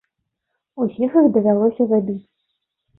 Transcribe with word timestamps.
Усіх 0.87 1.09
іх 1.23 1.29
давялося 1.37 1.83
забіць. 1.95 2.23